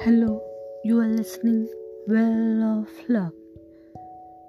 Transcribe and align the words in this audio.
Hello, 0.00 0.40
you 0.84 1.00
are 1.00 1.08
listening 1.08 1.68
Well 2.06 2.62
of 2.62 2.86
Luck. 3.08 3.34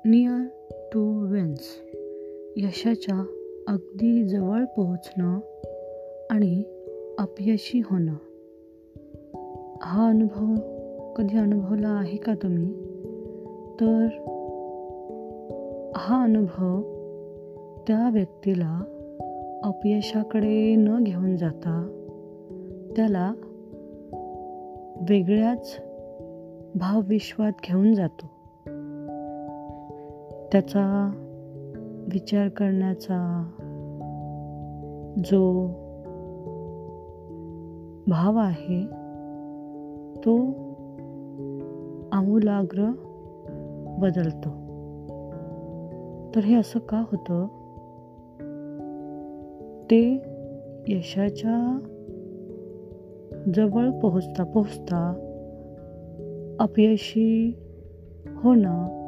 Near 0.05 0.51
to 0.91 1.01
Wins. 1.31 1.65
यशाच्या 2.57 3.15
अगदी 3.67 4.23
जवळ 4.29 4.65
पोहोचणं 4.65 5.39
आणि 6.31 6.63
अपयशी 7.19 7.79
होणं 7.79 8.15
हा 9.83 10.07
अनुभव 10.07 10.55
कधी 11.13 11.37
अनुभवला 11.37 11.89
आहे 11.89 12.17
का 12.17 12.33
तुम्ही 12.35 12.73
तर 13.81 14.07
हा 15.97 16.23
अनुभव 16.23 16.81
त्या 17.87 18.09
व्यक्तीला 18.13 18.81
अपयशाकडे 19.63 20.75
न 20.75 21.03
घेऊन 21.03 21.35
जाता 21.35 21.87
त्याला 22.95 23.33
वेगळ्याच 25.01 25.77
भावविश्वात 26.75 27.51
घेऊन 27.63 27.93
जातो. 27.93 28.25
त्याचा 30.51 31.11
विचार 32.13 32.49
करण्याचा 32.49 33.51
जो 35.25 35.67
भाव 38.07 38.37
आहे 38.37 38.85
तो 40.17 40.37
आमूलाग्र 42.11 42.91
बदलतो. 43.99 44.49
तर 46.35 46.39
हे 46.39 46.55
असं 46.55 46.79
का 46.79 47.03
होतं? 47.11 47.47
ते 49.91 50.21
यशाच्या 50.87 51.79
जवळ 53.53 53.89
पोहोचता 53.91 54.43
पोहोचता 54.43 55.25
अपयशी 56.59 57.57
होणं 58.25 58.99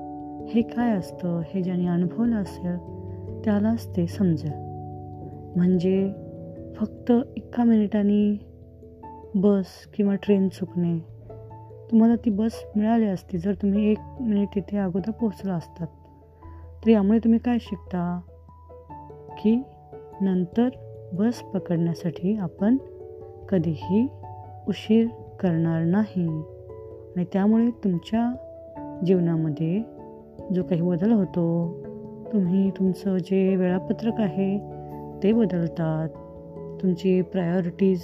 हे 0.46 0.62
काय 0.62 0.92
असतं 0.92 1.42
हे 1.46 1.62
ज्याने 1.62 1.88
अनुभवलं 1.88 2.36
असेल 2.36 2.78
त्यालाच 3.46 3.88
ते 3.98 4.08
समजेल. 4.08 4.52
म्हणजे 5.56 6.12
फक्त 6.76 7.12
एका 7.38 7.64
मिनिटाने 7.64 8.46
बस 9.36 9.66
किंवा 9.96 10.16
ट्रेन 10.16 10.50
चुकणे. 10.50 11.00
तुम्हाला 11.92 12.16
ती 12.16 12.30
बस 12.30 12.52
मिळाली 12.76 13.06
असती 13.06 13.38
जर 13.38 13.54
तुम्ही 13.54 13.92
एक 13.92 13.98
मिनिट 14.22 14.48
इथे 14.58 14.78
अगोदर 14.78 15.12
पोहोचला 15.12 15.54
असतात 15.54 15.88
तर 16.86 16.90
यामुळे 16.90 17.20
तुम्ही 17.20 17.40
काय 17.40 17.58
शिकता? 17.62 18.22
की 19.38 19.62
नंतर 20.22 20.70
बस 21.14 21.40
पकडण्यासाठी 21.40 22.38
आपण 22.38 22.78
कधीही 23.50 24.08
उशीर 24.68 25.08
करणार 25.40 25.84
नाही. 25.84 26.28
आणि 27.16 27.26
त्यामुळे 27.34 27.70
तुमच्या 27.70 28.36
जीवनामध्ये 29.06 29.82
जो 30.56 30.64
काही 30.64 30.82
बदल 30.82 31.12
होतो 31.12 31.78
तुम्ही 32.34 32.72
तुमचं 32.72 33.18
जे 33.18 33.56
वेळापत्रक 33.56 34.14
आहे 34.18 34.58
ते 35.24 35.34
बदलतात. 35.34 36.10
तुमची 36.82 37.22
प्रायोरिटीज 37.22 38.02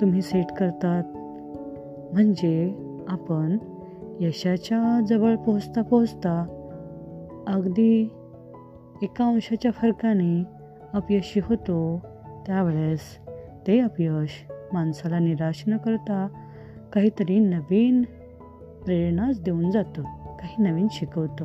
तुम्ही 0.00 0.22
सेट 0.22 0.52
करतात. 0.52 1.02
म्हणजे 2.12 2.74
आपण 3.08 3.58
यशाच्या 4.20 5.00
जवळ 5.08 5.36
पोहोचता 5.36 5.82
पोहोचता 5.82 6.46
अगदी 7.46 8.12
एका 9.02 9.24
अंशाच्या 9.24 9.70
फरकाने 9.70 10.44
अपयशी 10.92 11.40
होतो. 11.44 12.00
त्यावेळेस 12.46 13.00
ते 13.66 13.80
अपयश 13.80 14.30
माणसाला 14.72 15.18
निराश 15.18 15.64
न 15.66 15.76
करता 15.76 16.28
काहीतरी 16.92 17.38
नवीन 17.38 18.02
प्रेरणाच 18.84 19.42
देऊन 19.42 19.70
जातं 19.70 20.02
काही 20.36 20.62
नवीन 20.62 20.86
शिकवतं. 20.90 21.44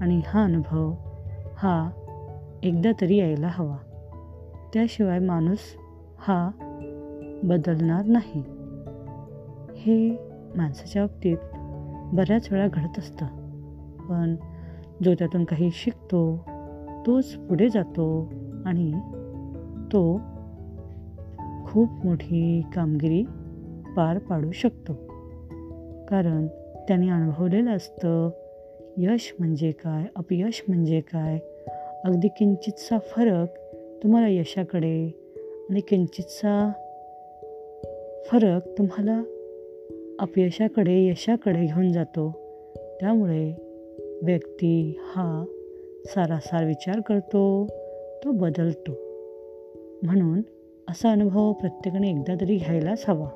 आणि 0.00 0.22
हा 0.26 0.44
अनुभव 0.44 0.94
हा 1.56 1.90
एकदा 2.62 2.90
तरी 3.00 3.16
यायला 3.16 3.48
हवा. 3.50 3.76
त्याशिवाय 4.74 5.18
माणूस 5.18 5.58
हा 6.18 6.50
बदलणार 7.42 8.04
नाही. 8.04 8.44
हे 9.76 10.10
माणसाच्या 10.56 11.06
बाबतीत 11.06 11.36
बऱ्याच 12.14 12.52
वेळा 12.52 12.68
घडत 12.68 12.98
असतं. 12.98 13.26
पण 14.08 14.36
जो 15.04 15.14
त्यातून 15.14 15.44
काही 15.44 15.70
शिकतो 15.72 16.44
तोच 17.06 17.34
पुढे 17.34 17.68
जातो 17.68 18.32
आणि 18.66 18.92
तो 19.92 20.20
खूप 21.72 21.88
मोठी 22.04 22.62
कामगिरी 22.74 23.22
पार 23.96 24.18
पाडू 24.18 24.50
शकतो. 24.50 24.92
कारण 26.08 26.46
त्याने 26.88 27.08
अनुभवलेलं 27.08 27.70
असतं 27.70 28.30
यश 28.98 29.34
म्हणजे 29.38 29.70
काय 29.70 30.04
अपयश 30.16 30.64
म्हणजे 30.68 31.00
काय 31.00 31.38
अगदी 32.04 32.28
किंचितचा 32.28 32.98
फरक 32.98 33.46
तुम्हाला 34.02 34.28
यशाकडे 34.28 35.06
आणि 35.70 35.80
किंचितचा 35.80 36.72
फरक 38.26 38.78
तुम्हाला 38.78 39.22
अपयशाकडे 40.20 41.06
यशाकडे 41.06 41.66
घेऊन 41.66 41.92
जातो. 41.92 42.30
त्यामुळे 43.00 43.52
व्यक्ती 44.22 44.98
हा 45.00 45.44
सारासार 46.04 46.64
विचार 46.64 47.00
करतो 47.00 47.66
तो 48.24 48.30
बदलतो. 48.30 48.92
म्हणून 50.02 50.40
असा 50.90 51.10
अनुभव 51.10 51.52
प्रत्येकाने 51.52 52.10
एकदा 52.10 52.34
तरी 52.40 52.56
घ्यायलाच 52.56 53.04
हवा. 53.08 53.26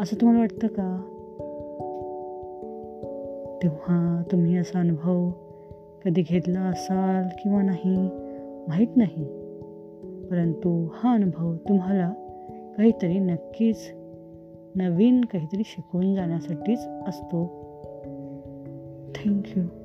असं 0.00 0.20
तुम्हाला 0.20 0.40
वाटतं 0.40 0.66
का? 0.66 1.00
तेव्हा 3.62 4.22
तुम्ही 4.32 4.56
असा 4.56 4.80
अनुभव 4.80 5.30
कधी 6.04 6.22
घेतला 6.22 6.60
असाल 6.60 7.36
किंवा 7.42 7.62
नाही? 7.62 8.08
माहीत 8.68 8.96
नाही. 8.96 9.24
परंतु 10.30 10.88
हा 10.94 11.14
अनुभव 11.14 11.56
तुम्हाला 11.56 12.12
काहीतरी 12.76 13.18
नक्कीच 13.18 13.92
नवीन 14.76 15.20
काहीतरी 15.20 15.62
शिकवून 15.64 16.14
जाण्यासाठीच 16.14 16.78
असतो. 17.06 17.44
थँक्यू. 19.14 19.77